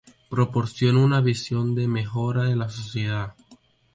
proporciona 0.31 0.97
una 1.03 1.21
visión 1.21 1.75
de 1.75 1.87
mejora 1.87 2.45
de 2.45 2.55
la 2.55 2.69
sociedad 2.69 3.35